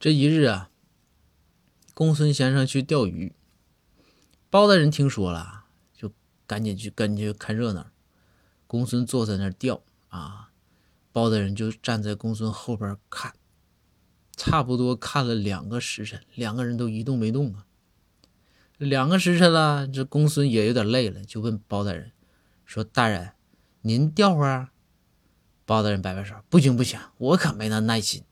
[0.00, 0.70] 这一日啊，
[1.92, 3.34] 公孙先生去钓鱼，
[4.48, 6.12] 包大人听说了，就
[6.46, 7.90] 赶紧去跟去看热闹。
[8.68, 10.50] 公孙坐在那儿钓啊，
[11.10, 13.34] 包大人就站在公孙后边看，
[14.36, 17.66] 差不多看了两个时辰，两个人都一动没动啊。
[18.76, 22.12] 两个时辰了，这公孙也有点累了，就问包大人
[22.64, 23.32] 说：“大人，
[23.80, 24.68] 您钓会儿？”
[25.66, 28.22] 包大人摆摆手：“不行不行，我可没那耐心